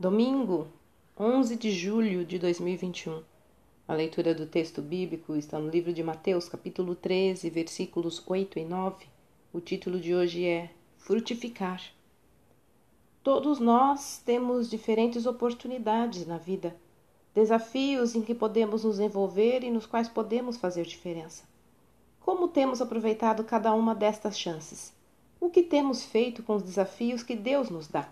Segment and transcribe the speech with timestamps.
[0.00, 0.66] Domingo,
[1.14, 3.22] 11 de julho de 2021.
[3.86, 8.64] A leitura do texto bíblico está no livro de Mateus, capítulo 13, versículos 8 e
[8.64, 9.04] 9.
[9.52, 11.82] O título de hoje é Frutificar.
[13.22, 16.74] Todos nós temos diferentes oportunidades na vida,
[17.34, 21.44] desafios em que podemos nos envolver e nos quais podemos fazer diferença.
[22.20, 24.94] Como temos aproveitado cada uma destas chances?
[25.38, 28.08] O que temos feito com os desafios que Deus nos dá?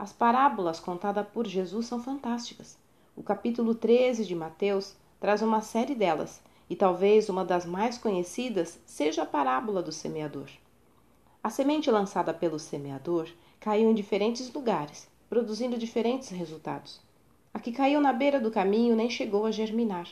[0.00, 2.78] As parábolas contadas por Jesus são fantásticas.
[3.14, 8.80] O capítulo 13 de Mateus traz uma série delas, e talvez uma das mais conhecidas
[8.86, 10.48] seja a parábola do semeador.
[11.44, 13.28] A semente lançada pelo semeador
[13.60, 16.98] caiu em diferentes lugares, produzindo diferentes resultados.
[17.52, 20.08] A que caiu na beira do caminho nem chegou a germinar.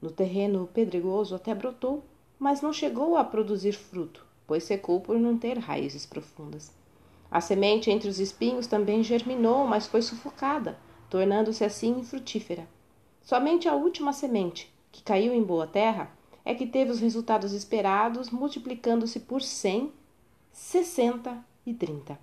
[0.00, 2.02] No terreno pedregoso até brotou,
[2.38, 6.77] mas não chegou a produzir fruto, pois secou por não ter raízes profundas.
[7.30, 10.78] A semente entre os espinhos também germinou, mas foi sufocada,
[11.10, 12.66] tornando-se assim infrutífera.
[13.22, 16.10] Somente a última semente, que caiu em boa terra,
[16.44, 19.92] é que teve os resultados esperados, multiplicando-se por cem,
[20.50, 22.18] sessenta e trinta.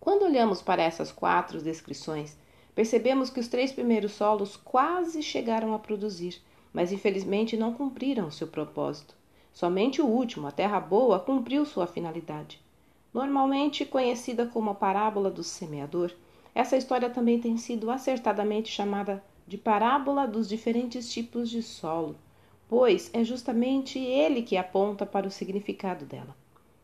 [0.00, 2.38] Quando olhamos para essas quatro descrições,
[2.74, 6.40] percebemos que os três primeiros solos quase chegaram a produzir,
[6.72, 9.14] mas infelizmente não cumpriram seu propósito.
[9.52, 12.58] Somente o último, a terra boa, cumpriu sua finalidade.
[13.12, 16.12] Normalmente conhecida como a parábola do semeador,
[16.54, 22.16] essa história também tem sido acertadamente chamada de parábola dos diferentes tipos de solo,
[22.68, 26.36] pois é justamente ele que aponta para o significado dela.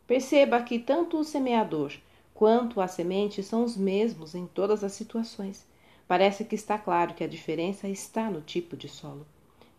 [0.07, 1.93] Perceba que tanto o semeador
[2.33, 5.67] quanto a semente são os mesmos em todas as situações.
[6.07, 9.27] Parece que está claro que a diferença está no tipo de solo.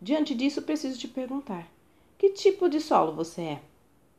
[0.00, 1.68] Diante disso, preciso te perguntar:
[2.18, 3.60] que tipo de solo você é?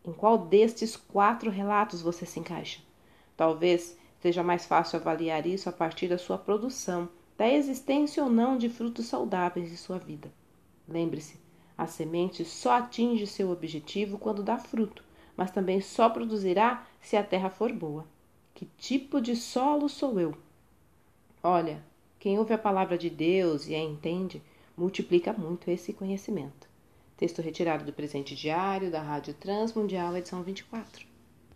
[0.08, 2.80] Em qual destes quatro relatos você se encaixa?
[3.36, 8.58] Talvez seja mais fácil avaliar isso a partir da sua produção, da existência ou não
[8.58, 10.31] de frutos saudáveis em sua vida.
[10.88, 11.38] Lembre-se,
[11.78, 15.03] a semente só atinge seu objetivo quando dá fruto,
[15.35, 18.06] mas também só produzirá se a terra for boa.
[18.56, 20.34] Que tipo de solo sou eu?
[21.44, 21.84] Olha,
[22.18, 24.41] quem ouve a palavra de Deus e a entende,
[24.75, 26.66] multiplica muito esse conhecimento.
[27.17, 31.16] Texto retirado do presente diário da Rádio Transmundial, edição 24.